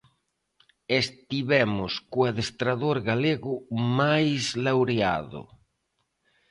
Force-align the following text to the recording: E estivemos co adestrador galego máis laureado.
E 0.95 0.95
estivemos 1.03 1.93
co 2.11 2.19
adestrador 2.29 2.97
galego 3.09 3.53
máis 3.99 4.43
laureado. 4.65 5.41